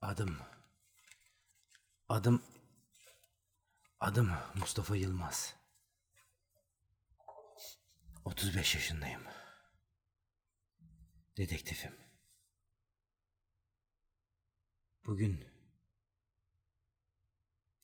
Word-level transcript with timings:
Adım. 0.00 0.38
Adım. 2.08 2.42
Adım 4.00 4.32
Mustafa 4.54 4.96
Yılmaz. 4.96 5.56
35 8.24 8.74
yaşındayım. 8.74 9.22
Dedektifim. 11.36 11.96
Bugün 15.06 15.48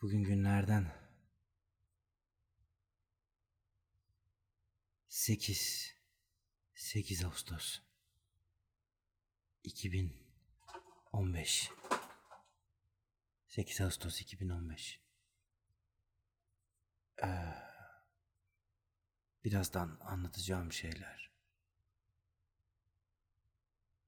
bugün 0.03 0.25
günlerden 0.25 0.93
8 5.09 5.95
8 6.75 7.25
Ağustos 7.25 7.81
2015 9.63 11.71
8 13.57 13.81
Ağustos 13.81 14.21
2015 14.21 15.01
Ee, 17.23 17.27
birazdan 19.45 19.99
anlatacağım 20.01 20.73
şeyler. 20.73 21.31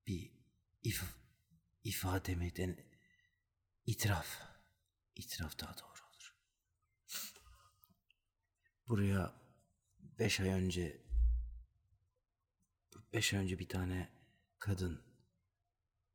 Bir 0.07 0.33
if 0.83 1.05
ifademi 1.85 2.57
den 2.57 2.77
itiraf. 3.87 4.43
İtiraf 5.17 5.59
daha 5.59 5.79
doğru 5.79 6.07
olur. 6.09 6.37
Buraya 8.89 9.35
beş 9.99 10.41
ay 10.41 10.49
önce 10.49 11.03
beş 13.13 13.35
ay 13.35 13.41
önce 13.41 13.59
bir 13.59 13.69
tane 13.69 14.09
kadın 14.59 15.03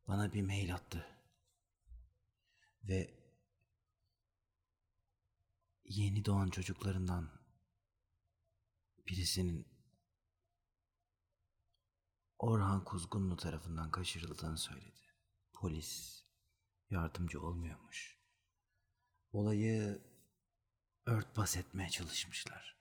bana 0.08 0.34
bir 0.34 0.42
mail 0.42 0.76
attı. 0.76 1.08
Ve 2.84 3.23
yeni 5.86 6.26
doğan 6.26 6.50
çocuklarından 6.50 7.30
birisinin 9.08 9.68
Orhan 12.40 12.84
Kuzgunlu 12.84 13.38
tarafından 13.38 13.92
kaçırıldığını 13.92 14.58
söyledi. 14.58 15.02
Polis 15.54 16.24
yardımcı 16.90 17.42
olmuyormuş. 17.42 18.18
Olayı 19.32 20.02
örtbas 21.06 21.58
etmeye 21.58 21.90
çalışmışlar. 21.90 22.78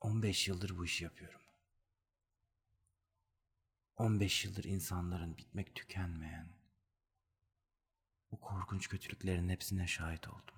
On 0.00 0.22
beş 0.22 0.48
yıldır 0.48 0.78
bu 0.78 0.84
işi 0.84 1.04
yapıyorum. 1.04 1.40
15 4.00 4.44
yıldır 4.44 4.64
insanların 4.64 5.36
bitmek 5.36 5.74
tükenmeyen 5.74 6.59
bu 8.32 8.40
korkunç 8.40 8.88
kötülüklerin 8.88 9.48
hepsine 9.48 9.86
şahit 9.86 10.28
oldum. 10.28 10.54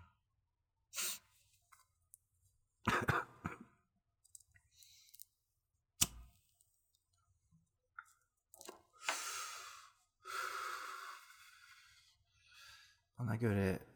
Bana 13.19 13.37
göre 13.37 13.87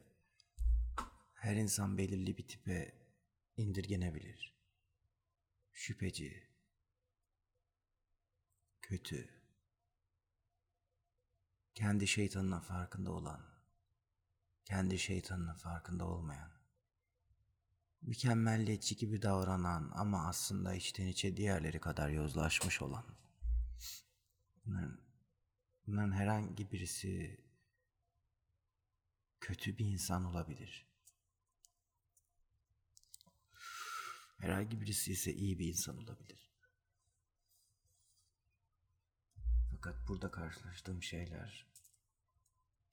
her 1.35 1.57
insan 1.57 1.99
belirli 1.99 2.39
bir 2.39 2.49
tipe 2.49 2.95
indirgenebilir. 3.57 4.57
Şüpheci, 5.73 6.49
kötü, 8.83 9.29
kendi 11.75 12.07
şeytanının 12.07 12.61
farkında 12.61 13.13
olan, 13.13 13.56
kendi 14.67 14.99
şeytanının 14.99 15.55
farkında 15.55 16.07
olmayan, 16.07 16.51
mükemmelliyetçi 18.03 18.97
gibi 18.97 19.23
davranan 19.23 19.93
ama 19.95 20.27
aslında 20.29 20.75
içten 20.75 21.07
içe 21.07 21.37
diğerleri 21.37 21.81
kadar 21.81 22.09
yozlaşmış 22.09 22.83
olan. 22.83 23.05
Bunların, 24.65 25.01
bunların 25.87 26.13
herhangi 26.13 26.73
birisi 26.73 27.41
kötü 29.41 29.79
bir 29.79 29.87
insan 29.87 30.25
olabilir. 30.25 30.87
Herhangi 34.39 34.81
birisi 34.81 35.13
ise 35.13 35.35
iyi 35.35 35.59
bir 35.59 35.69
insan 35.69 35.97
olabilir. 35.97 36.53
Fakat 39.71 40.09
burada 40.09 40.31
karşılaştığım 40.31 41.03
şeyler 41.03 41.67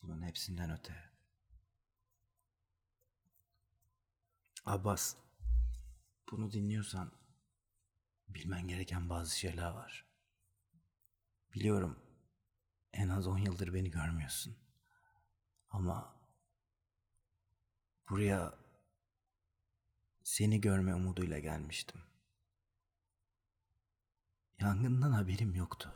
bunun 0.02 0.22
hepsinden 0.22 0.72
öte. 0.72 1.13
Abbas, 4.66 5.16
bunu 6.32 6.52
dinliyorsan 6.52 7.12
bilmen 8.28 8.68
gereken 8.68 9.10
bazı 9.10 9.40
şeyler 9.40 9.72
var. 9.72 10.06
Biliyorum 11.54 12.00
en 12.94 13.10
az 13.10 13.28
10 13.28 13.38
yıldır 13.38 13.74
beni 13.74 13.92
görmüyorsun. 13.92 14.58
Ama 15.70 16.16
buraya 18.10 18.54
seni 20.24 20.62
görme 20.62 20.96
umuduyla 20.96 21.40
gelmiştim. 21.40 22.02
Yangından 24.60 25.12
haberim 25.12 25.56
yoktu. 25.56 25.94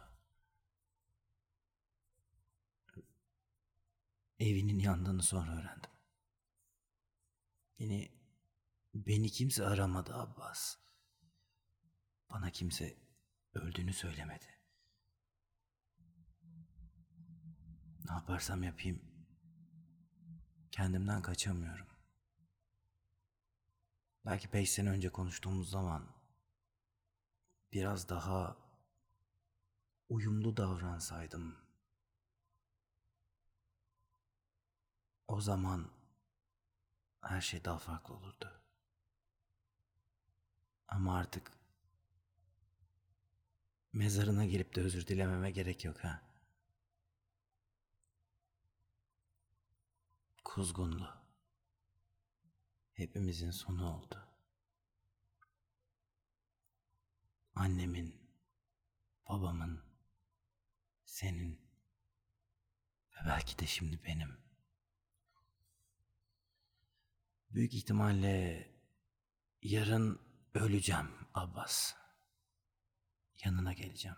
Evinin 4.39 4.79
yandığını 4.79 5.23
sonra 5.23 5.51
öğrendim. 5.51 5.91
Beni 7.79 8.16
beni 9.06 9.30
kimse 9.30 9.66
aramadı 9.66 10.16
Abbas. 10.16 10.78
Bana 12.30 12.52
kimse 12.52 12.97
öldüğünü 13.53 13.94
söylemedi. 13.94 14.46
Ne 18.06 18.13
yaparsam 18.13 18.63
yapayım 18.63 19.02
kendimden 20.72 21.22
kaçamıyorum. 21.22 21.88
Belki 24.25 24.53
beş 24.53 24.72
sene 24.72 24.90
önce 24.90 25.09
konuştuğumuz 25.09 25.69
zaman 25.69 26.08
biraz 27.74 28.09
daha 28.09 28.58
uyumlu 30.09 30.58
davransaydım 30.58 31.58
o 35.28 35.41
zaman 35.41 35.91
her 37.22 37.41
şey 37.41 37.66
daha 37.66 37.78
farklı 37.79 38.14
olurdu. 38.14 38.66
Ama 40.88 41.18
artık 41.18 41.52
mezarına 43.94 44.46
gelip 44.46 44.75
de 44.75 44.81
özür 44.81 45.08
dilememe 45.08 45.52
gerek 45.52 45.86
yok 45.86 46.03
ha. 46.03 46.22
Kuzgunlu. 50.44 51.18
Hepimizin 52.94 53.52
sonu 53.52 53.94
oldu. 53.94 54.28
Annemin, 57.56 58.16
babamın, 59.30 59.84
senin 61.06 61.62
ve 63.12 63.26
belki 63.26 63.59
de 63.59 63.68
şimdi 63.68 64.03
benim. 64.03 64.38
Büyük 67.50 67.74
ihtimalle 67.74 68.68
yarın 69.62 70.27
öleceğim 70.59 71.12
Abbas. 71.34 71.94
Yanına 73.45 73.73
geleceğim. 73.73 74.18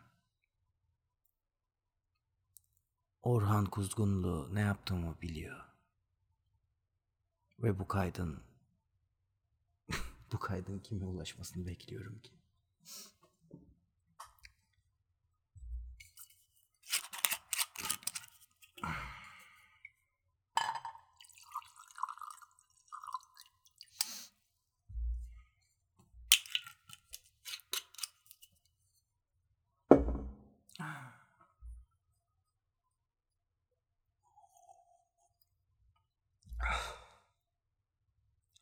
Orhan 3.21 3.65
Kuzgunlu 3.65 4.55
ne 4.55 4.61
yaptığımı 4.61 5.21
biliyor. 5.21 5.65
Ve 7.59 7.79
bu 7.79 7.87
kaydın 7.87 8.43
bu 10.31 10.39
kaydın 10.39 10.79
kime 10.79 11.05
ulaşmasını 11.05 11.67
bekliyorum 11.67 12.19
ki. 12.19 12.33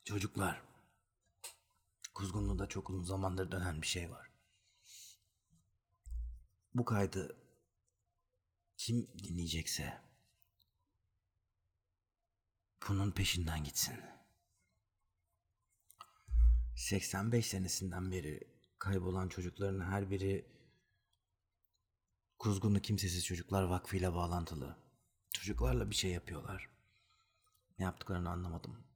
Çocuklar. 0.08 0.62
Kuzgunlu'da 2.14 2.68
çok 2.68 2.90
uzun 2.90 3.04
zamandır 3.04 3.52
dönen 3.52 3.82
bir 3.82 3.88
şey 3.88 4.12
var. 4.12 4.32
Bu 6.74 6.86
kaydı 6.86 7.38
kim 8.78 9.08
dinleyecekse 9.24 10.02
bunun 12.88 13.12
peşinden 13.12 13.64
gitsin. 13.64 14.00
85 16.76 17.46
senesinden 17.46 18.12
beri 18.12 18.40
kaybolan 18.80 19.30
çocukların 19.30 19.92
her 19.92 20.12
biri 20.12 20.46
Kuzgunlu 22.40 22.80
Kimsesiz 22.82 23.26
Çocuklar 23.26 23.64
Vakfı 23.64 23.98
ile 23.98 24.14
bağlantılı. 24.14 24.78
Çocuklarla 25.34 25.90
bir 25.90 25.96
şey 25.96 26.12
yapıyorlar. 26.12 26.70
Ne 27.80 27.86
yaptıklarını 27.86 28.30
anlamadım. 28.30 28.87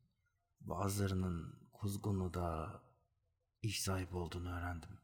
Bazılarının 0.61 1.69
Kuzgunlu'da 1.73 2.81
iş 3.61 3.81
sahibi 3.81 4.15
olduğunu 4.15 4.57
öğrendim. 4.57 4.99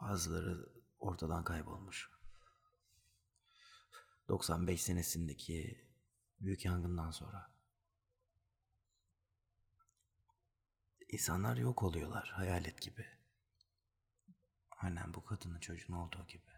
Bazıları 0.00 0.68
ortadan 0.98 1.44
kaybolmuş. 1.44 2.10
95 4.28 4.82
senesindeki 4.82 5.88
büyük 6.40 6.64
yangından 6.64 7.10
sonra. 7.10 7.52
İnsanlar 11.08 11.56
yok 11.56 11.82
oluyorlar 11.82 12.28
hayalet 12.28 12.82
gibi. 12.82 13.06
Aynen 14.70 15.14
bu 15.14 15.24
kadının 15.24 15.60
çocuğun 15.60 15.92
olduğu 15.94 16.26
gibi. 16.26 16.57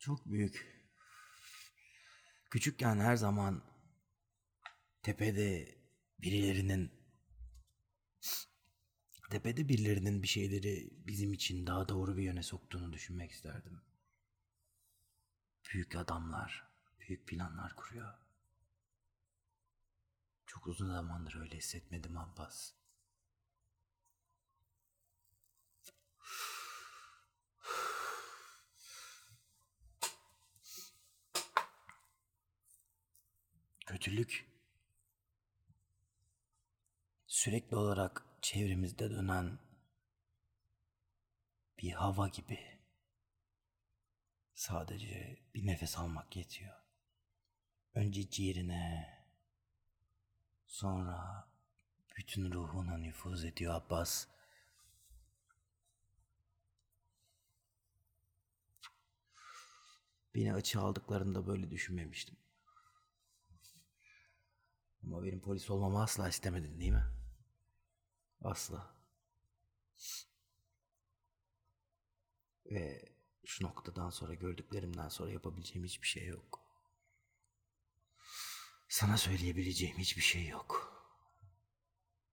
Çok 0.00 0.26
büyük. 0.26 0.80
Küçükken 2.50 2.96
her 3.00 3.16
zaman 3.16 3.62
tepede 5.02 5.78
birilerinin 6.18 6.92
tepede 9.30 9.68
birilerinin 9.68 10.22
bir 10.22 10.28
şeyleri 10.28 10.90
bizim 11.06 11.32
için 11.32 11.66
daha 11.66 11.88
doğru 11.88 12.16
bir 12.16 12.22
yöne 12.22 12.42
soktuğunu 12.42 12.92
düşünmek 12.92 13.30
isterdim. 13.30 13.80
Büyük 15.72 15.96
adamlar, 15.96 16.68
büyük 17.00 17.26
planlar 17.26 17.76
kuruyor. 17.76 18.14
Çok 20.46 20.66
uzun 20.66 20.92
zamandır 20.92 21.40
öyle 21.40 21.56
hissetmedim 21.56 22.18
Abbas. 22.18 22.79
Kötülük 33.90 34.46
sürekli 37.26 37.76
olarak 37.76 38.24
çevremizde 38.42 39.10
dönen 39.10 39.58
bir 41.78 41.92
hava 41.92 42.28
gibi. 42.28 42.80
Sadece 44.54 45.38
bir 45.54 45.66
nefes 45.66 45.98
almak 45.98 46.36
yetiyor. 46.36 46.76
Önce 47.94 48.30
ciğerine, 48.30 49.08
sonra 50.66 51.48
bütün 52.16 52.52
ruhuna 52.52 52.98
nüfuz 52.98 53.44
ediyor 53.44 53.74
Abbas. 53.74 54.26
Beni 60.34 60.54
açığa 60.54 60.82
aldıklarında 60.82 61.46
böyle 61.46 61.70
düşünmemiştim. 61.70 62.36
Ama 65.02 65.22
benim 65.24 65.40
polis 65.40 65.70
olmamı 65.70 66.02
asla 66.02 66.28
istemedin 66.28 66.80
değil 66.80 66.92
mi? 66.92 67.06
Asla. 68.42 68.94
Ve 72.66 73.12
şu 73.44 73.64
noktadan 73.64 74.10
sonra 74.10 74.34
gördüklerimden 74.34 75.08
sonra 75.08 75.30
yapabileceğim 75.30 75.84
hiçbir 75.84 76.06
şey 76.06 76.26
yok. 76.26 76.60
Sana 78.88 79.16
söyleyebileceğim 79.16 79.98
hiçbir 79.98 80.22
şey 80.22 80.46
yok. 80.48 80.92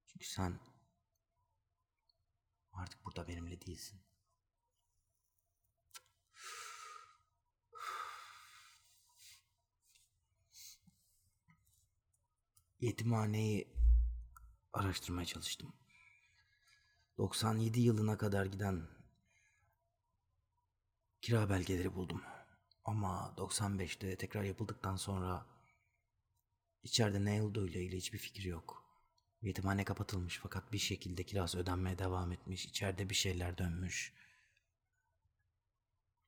Çünkü 0.08 0.26
sen 0.28 0.60
artık 2.74 3.06
burada 3.06 3.28
benimle 3.28 3.62
değilsin. 3.62 4.07
Yetimhaneyi 12.80 13.68
araştırmaya 14.74 15.26
çalıştım. 15.26 15.74
97 17.18 17.80
yılına 17.80 18.18
kadar 18.18 18.46
giden 18.46 18.88
kira 21.22 21.50
belgeleri 21.50 21.96
buldum. 21.96 22.24
Ama 22.86 23.34
95'te 23.38 24.18
tekrar 24.18 24.44
yapıldıktan 24.44 24.96
sonra 24.96 25.46
içeride 26.84 27.26
ne 27.26 27.44
olduğu 27.44 27.68
ile 27.68 27.98
hiçbir 27.98 28.18
fikir 28.18 28.44
yok. 28.44 28.84
Yetimhane 29.42 29.84
kapatılmış 29.84 30.40
fakat 30.44 30.74
bir 30.74 30.78
şekilde 30.78 31.24
kirası 31.24 31.60
ödenmeye 31.60 32.00
devam 32.00 32.32
etmiş. 32.32 32.66
İçeride 32.66 33.10
bir 33.10 33.16
şeyler 33.16 33.58
dönmüş. 33.58 34.14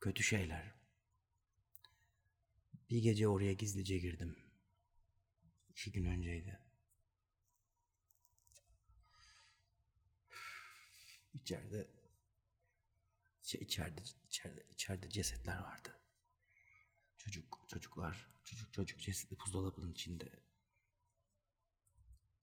Kötü 0.01 0.23
şeyler. 0.23 0.73
Bir 2.89 3.03
gece 3.03 3.27
oraya 3.27 3.53
gizlice 3.53 3.97
girdim. 3.97 4.48
İki 5.79 5.91
gün 5.91 6.05
önceydi. 6.05 6.59
İçeride 11.33 11.87
şey, 13.41 13.61
içeride 13.61 14.01
içeride 14.27 14.65
içeride 14.69 15.09
cesetler 15.09 15.59
vardı. 15.59 15.99
Çocuk 17.17 17.59
çocuklar 17.67 18.29
çocuk 18.43 18.73
çocuk 18.73 18.99
cesedi 18.99 19.39
buzdolabının 19.39 19.91
içinde. 19.91 20.29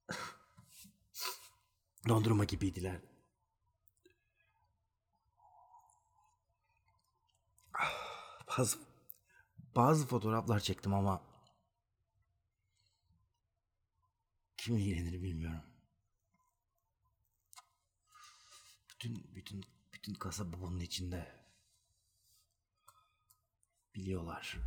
Dondurma 2.08 2.44
gibiydiler. 2.44 3.00
Bazı 8.48 8.78
bazı 9.74 10.06
fotoğraflar 10.06 10.60
çektim 10.60 10.94
ama 10.94 11.25
kim 14.66 14.76
ilgilenir 14.76 15.22
bilmiyorum. 15.22 15.62
Bütün 18.90 19.34
bütün 19.34 19.64
bütün 19.92 20.14
kasaba 20.14 20.60
bunun 20.60 20.80
içinde. 20.80 21.46
Biliyorlar. 23.94 24.58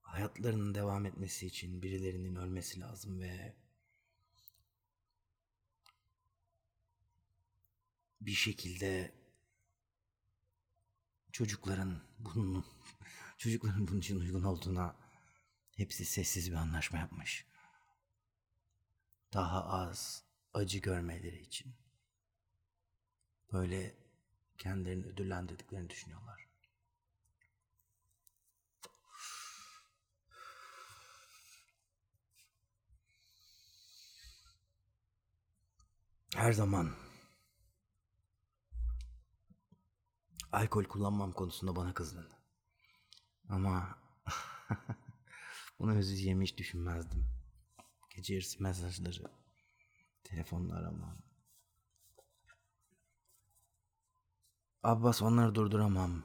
Hayatlarının 0.00 0.74
devam 0.74 1.06
etmesi 1.06 1.46
için 1.46 1.82
birilerinin 1.82 2.36
ölmesi 2.36 2.80
lazım 2.80 3.20
ve 3.20 3.56
bir 8.20 8.34
şekilde 8.34 9.14
çocukların 11.32 12.02
bunun 12.18 12.66
çocukların 13.38 13.88
bunun 13.88 13.98
için 13.98 14.20
uygun 14.20 14.42
olduğuna 14.42 14.96
hepsi 15.76 16.04
sessiz 16.04 16.50
bir 16.50 16.56
anlaşma 16.56 16.98
yapmış. 16.98 17.48
Daha 19.32 19.64
az 19.64 20.24
acı 20.54 20.78
görmeleri 20.78 21.40
için. 21.40 21.74
Böyle 23.52 23.94
kendilerini 24.58 25.06
ödüllendirdiklerini 25.06 25.90
düşünüyorlar. 25.90 26.48
Her 36.34 36.52
zaman 36.52 36.94
alkol 40.52 40.84
kullanmam 40.84 41.32
konusunda 41.32 41.76
bana 41.76 41.94
kızdın. 41.94 42.28
Ama 43.48 43.98
bunu 45.78 45.96
özleyeceğimi 45.96 46.44
hiç 46.44 46.58
düşünmezdim. 46.58 47.37
Gece 48.18 48.34
yarısı 48.34 48.62
mesajları, 48.62 49.30
telefonla 50.24 50.74
aramam. 50.74 51.18
Abbas 54.82 55.22
onları 55.22 55.54
durduramam. 55.54 56.24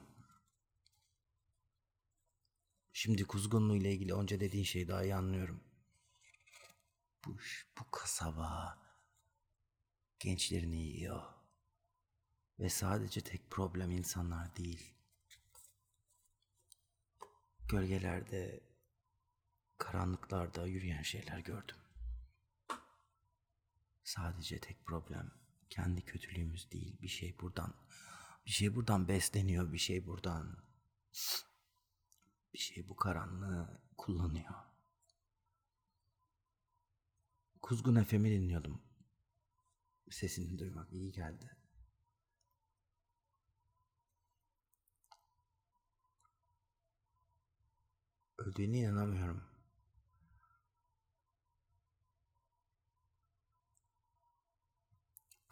Şimdi 2.93 3.23
Kuzgunlu 3.23 3.75
ile 3.75 3.93
ilgili 3.93 4.13
onca 4.13 4.39
dediğin 4.39 4.63
şeyi 4.63 4.87
daha 4.87 5.03
iyi 5.03 5.15
anlıyorum. 5.15 5.63
Bu, 7.25 7.37
bu 7.79 7.91
kasaba 7.91 8.77
gençlerini 10.19 10.81
yiyor. 10.81 11.23
Ve 12.59 12.69
sadece 12.69 13.21
tek 13.21 13.51
problem 13.51 13.91
insanlar 13.91 14.55
değil. 14.55 14.93
Gölgelerde, 17.67 18.63
karanlıklarda 19.77 20.67
yürüyen 20.67 21.01
şeyler 21.01 21.39
gördüm. 21.39 21.82
Sadece 24.03 24.59
tek 24.59 24.85
problem 24.85 25.31
kendi 25.69 26.05
kötülüğümüz 26.05 26.71
değil. 26.71 27.01
Bir 27.01 27.07
şey 27.07 27.39
buradan 27.39 27.73
bir 28.45 28.51
şey 28.51 28.75
buradan 28.75 29.07
besleniyor, 29.07 29.73
bir 29.73 29.77
şey 29.77 30.05
buradan 30.07 30.57
bir 32.53 32.59
şey 32.59 32.89
bu 32.89 32.95
karanlığı 32.95 33.81
kullanıyor. 33.97 34.53
Kuzgun 37.61 37.95
Efem'i 37.95 38.31
dinliyordum. 38.31 38.81
Sesini 40.09 40.59
duymak 40.59 40.93
iyi 40.93 41.11
geldi. 41.11 41.57
Öldüğüne 48.37 48.77
inanamıyorum. 48.77 49.52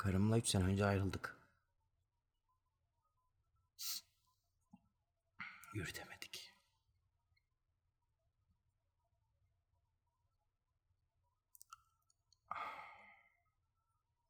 Karımla 0.01 0.38
üç 0.38 0.50
sene 0.50 0.63
önce 0.63 0.86
ayrıldık. 0.86 1.38
Yürütemedik. 5.74 6.53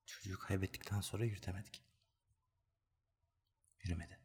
Çocuğu 0.05 0.39
kaybettikten 0.39 1.01
sonra 1.01 1.25
yürütemedik. 1.25 1.83
Yürümedi. 3.83 4.20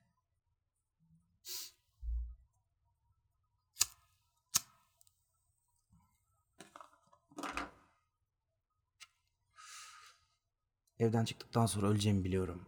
Evden 10.98 11.24
çıktıktan 11.24 11.66
sonra 11.66 11.86
öleceğimi 11.86 12.24
biliyorum. 12.24 12.66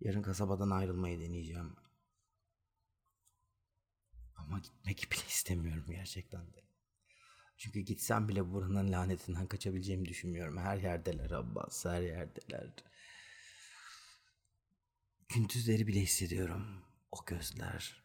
Yarın 0.00 0.22
kasabadan 0.22 0.70
ayrılmayı 0.70 1.20
deneyeceğim. 1.20 1.76
Ama 4.36 4.58
gitmek 4.58 5.08
bile 5.12 5.20
istemiyorum 5.28 5.84
gerçekten 5.88 6.52
de. 6.52 6.64
Çünkü 7.56 7.80
gitsem 7.80 8.28
bile 8.28 8.52
buranın 8.52 8.92
lanetinden 8.92 9.46
kaçabileceğimi 9.46 10.08
düşünmüyorum. 10.08 10.58
Her 10.58 10.76
yerdeler 10.76 11.30
Abbas, 11.30 11.84
her 11.84 12.02
yerdeler. 12.02 12.70
Gündüzleri 15.28 15.86
bile 15.86 16.00
hissediyorum. 16.00 16.84
O 17.12 17.24
gözler. 17.24 18.04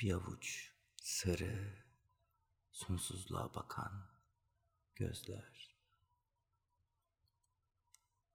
Bir 0.00 0.12
avuç 0.12 0.72
sarı, 0.96 1.84
sonsuzluğa 2.70 3.54
bakan 3.54 4.10
gözler. 4.94 5.59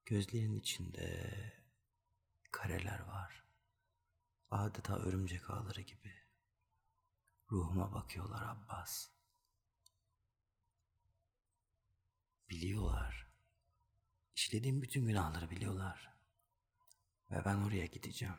Gözlerin 0.06 0.60
içinde 0.60 1.32
kareler 2.52 3.00
var. 3.00 3.44
Adeta 4.52 5.00
örümcek 5.00 5.50
ağları 5.50 5.82
gibi. 5.82 6.14
Ruhuma 7.52 7.94
bakıyorlar 7.94 8.44
Abbas. 8.44 9.10
Biliyorlar. 12.50 13.28
İşlediğim 14.36 14.82
bütün 14.82 15.08
günahları 15.08 15.50
biliyorlar. 15.50 16.14
Ve 17.32 17.46
ben 17.46 17.56
oraya 17.56 17.86
gideceğim. 17.86 18.38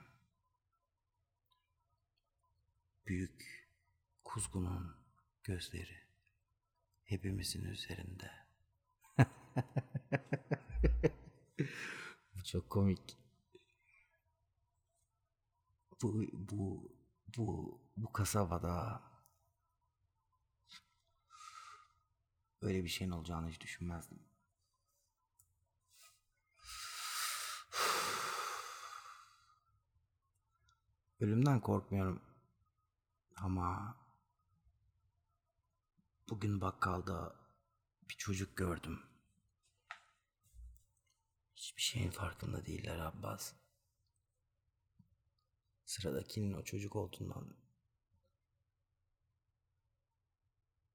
Büyük 3.06 3.68
kuzgunun 4.24 4.96
gözleri 5.44 6.06
hepimizin 7.04 7.64
üzerinde. 7.64 8.46
Çok 12.46 12.70
komik. 12.70 13.18
Bu 16.02 16.26
bu 16.32 16.92
bu 17.36 17.80
bu 17.96 18.12
kasabada 18.12 19.02
öyle 22.60 22.84
bir 22.84 22.88
şeyin 22.88 23.10
olacağını 23.10 23.48
hiç 23.48 23.60
düşünmezdim. 23.60 24.18
Ölümden 31.20 31.60
korkmuyorum. 31.60 32.22
Ama 33.36 33.96
bugün 36.30 36.60
bakkalda 36.60 37.36
bir 38.10 38.14
çocuk 38.14 38.56
gördüm. 38.56 39.15
Hiçbir 41.56 41.82
şeyin 41.82 42.10
farkında 42.10 42.66
değiller 42.66 42.98
Abbas. 42.98 43.52
Sıradakinin 45.84 46.52
o 46.52 46.64
çocuk 46.64 46.96
olduğundan 46.96 47.56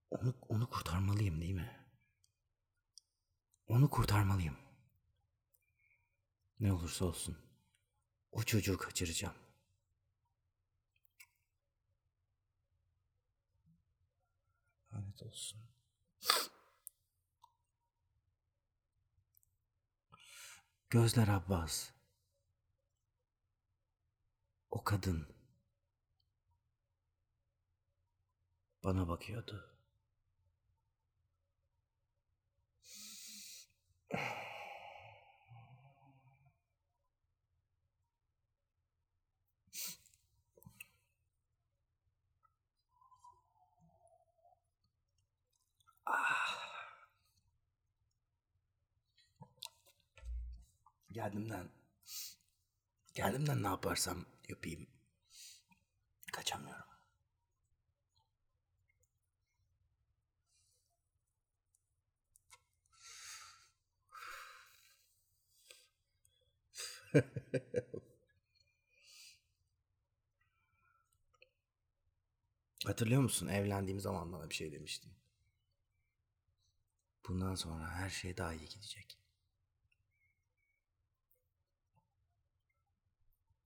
onu, 0.09 0.35
onu 0.49 0.69
kurtarmalıyım 0.69 1.41
değil 1.41 1.53
mi? 1.53 1.85
Onu 3.67 3.89
kurtarmalıyım. 3.89 4.57
Ne 6.59 6.73
olursa 6.73 7.05
olsun 7.05 7.37
o 8.31 8.43
çocuğu 8.43 8.77
kaçıracağım. 8.77 9.35
Lanet 14.93 15.23
olsun. 15.23 15.61
Gözler 20.91 21.27
Abbas. 21.27 21.91
O 24.71 24.83
kadın 24.83 25.27
bana 28.83 29.07
bakıyordu. 29.07 29.77
Kendimden 51.21 51.69
kendimden 53.13 53.63
ne 53.63 53.67
yaparsam 53.67 54.25
yapayım 54.49 54.87
kaçamıyorum. 56.33 56.85
Hatırlıyor 72.85 73.21
musun? 73.21 73.47
Evlendiğim 73.47 73.99
zaman 73.99 74.31
bana 74.33 74.49
bir 74.49 74.55
şey 74.55 74.71
demiştin. 74.71 75.13
Bundan 77.27 77.55
sonra 77.55 77.89
her 77.91 78.09
şey 78.09 78.37
daha 78.37 78.53
iyi 78.53 78.69
gidecek. 78.69 79.20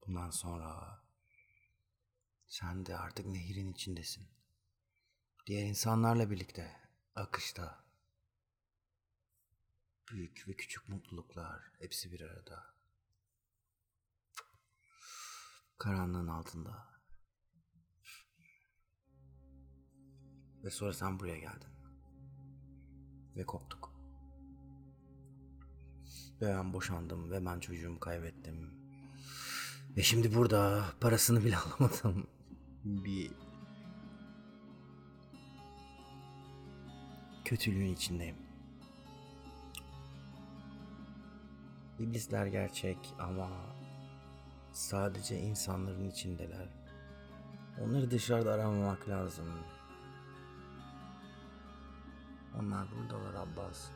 Bundan 0.07 0.29
sonra 0.29 1.01
sen 2.47 2.85
de 2.85 2.97
artık 2.97 3.25
nehrin 3.25 3.71
içindesin. 3.73 4.27
Diğer 5.47 5.65
insanlarla 5.65 6.31
birlikte 6.31 6.89
akışta. 7.15 7.85
Büyük 10.11 10.47
ve 10.47 10.55
küçük 10.55 10.89
mutluluklar 10.89 11.71
hepsi 11.79 12.11
bir 12.11 12.21
arada. 12.21 12.75
Karanlığın 15.77 16.27
altında. 16.27 16.95
Ve 20.63 20.69
sonra 20.69 20.93
sen 20.93 21.19
buraya 21.19 21.39
geldin. 21.39 21.69
Ve 23.35 23.45
koptuk. 23.45 23.91
Ve 26.41 26.47
ben 26.47 26.73
boşandım 26.73 27.31
ve 27.31 27.45
ben 27.45 27.59
çocuğumu 27.59 27.99
kaybettim. 27.99 28.84
Ve 29.97 30.03
şimdi 30.03 30.35
burada 30.35 30.83
parasını 31.01 31.43
bile 31.43 31.57
alamadım. 31.79 32.27
Bir 32.83 33.31
kötülüğün 37.45 37.93
içindeyim. 37.93 38.35
İblisler 41.99 42.45
gerçek 42.45 42.97
ama 43.19 43.49
sadece 44.71 45.39
insanların 45.39 46.09
içindeler. 46.09 46.69
Onları 47.81 48.11
dışarıda 48.11 48.53
aramamak 48.53 49.09
lazım. 49.09 49.45
Onlar 52.59 52.87
buradalar 52.91 53.33
Abbas. 53.33 53.89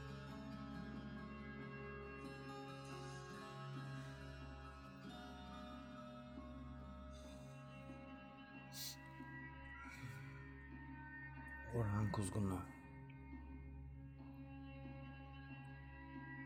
Orhan 11.80 12.12
Kuzgunlu. 12.12 12.60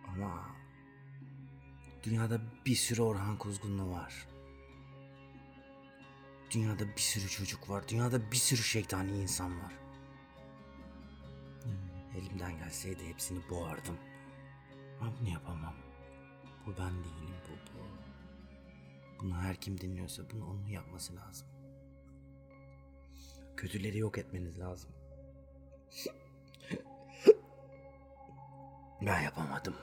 Ama 0.08 0.50
dünyada 2.04 2.42
bir 2.66 2.76
sürü 2.76 3.02
Orhan 3.02 3.38
Kuzgunlu 3.38 3.92
var. 3.92 4.28
Dünyada 6.52 6.88
bir 6.88 7.02
sürü 7.02 7.30
çocuk 7.30 7.70
var. 7.70 7.88
Dünyada 7.88 8.32
bir 8.32 8.38
sürü 8.38 8.62
şeytani 8.62 9.22
insan 9.22 9.60
var. 9.64 9.74
Elimden 12.18 12.58
gelseydi 12.58 13.08
hepsini 13.08 13.50
boğardım. 13.50 13.98
Ama 15.02 15.12
bunu 15.20 15.30
yapamam. 15.30 15.76
Bu 16.66 16.72
ben 16.78 17.04
değilim 17.04 17.36
bu 17.48 17.74
bu. 17.74 17.84
Bunu 19.20 19.38
her 19.38 19.56
kim 19.56 19.82
dinliyorsa 19.82 20.24
bunu 20.30 20.46
onun 20.46 20.68
yapması 20.68 21.16
lazım. 21.16 21.48
Kötüleri 23.58 23.98
yok 23.98 24.18
etmeniz 24.18 24.60
lazım. 24.60 24.92
Ben 29.02 29.22
yapamadım. 29.22 29.76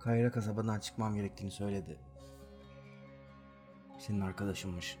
Kayra 0.00 0.30
kasabadan 0.30 0.80
çıkmam 0.80 1.14
gerektiğini 1.14 1.50
söyledi. 1.50 1.98
Senin 3.98 4.20
arkadaşınmış. 4.20 4.98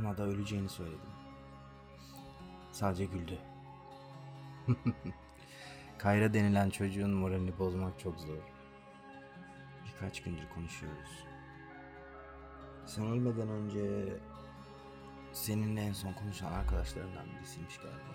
Ona 0.00 0.18
da 0.18 0.22
öleceğini 0.22 0.68
söyledim. 0.68 1.10
Sadece 2.72 3.04
güldü. 3.04 3.38
Kayra 5.98 6.34
denilen 6.34 6.70
çocuğun 6.70 7.10
moralini 7.10 7.58
bozmak 7.58 7.98
çok 7.98 8.20
zor. 8.20 8.53
Birkaç 9.94 10.22
gündür 10.22 10.48
konuşuyoruz. 10.54 11.24
Sen 12.86 13.06
ölmeden 13.06 13.48
önce 13.48 14.16
seninle 15.32 15.80
en 15.80 15.92
son 15.92 16.12
konuşan 16.12 16.52
arkadaşlarından 16.52 17.26
birisiymiş 17.26 17.78
galiba. 17.78 18.14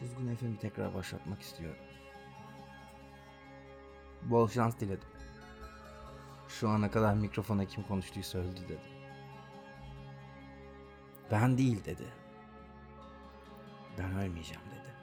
Kuzgun 0.00 0.34
FM'i 0.34 0.58
tekrar 0.58 0.94
başlatmak 0.94 1.42
istiyorum. 1.42 1.84
Bol 4.22 4.48
şans 4.48 4.80
diledim. 4.80 5.08
Şu 6.48 6.68
ana 6.68 6.90
kadar 6.90 7.14
mikrofona 7.14 7.64
kim 7.64 7.82
konuştuysa 7.82 8.38
öldü 8.38 8.60
dedi. 8.68 8.80
Ben 11.30 11.58
değil 11.58 11.84
dedi. 11.84 12.06
Ben 13.98 14.12
ölmeyeceğim 14.18 14.62
dedi. 14.70 14.93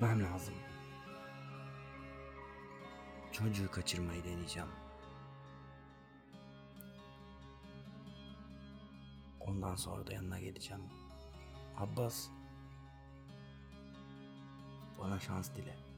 Gitmem 0.00 0.22
lazım. 0.24 0.54
Çocuğu 3.32 3.70
kaçırmayı 3.70 4.24
deneyeceğim. 4.24 4.68
Ondan 9.40 9.76
sonra 9.76 10.06
da 10.06 10.12
yanına 10.12 10.40
geleceğim. 10.40 10.82
Abbas. 11.76 12.28
Bana 14.98 15.20
şans 15.20 15.54
dile. 15.54 15.89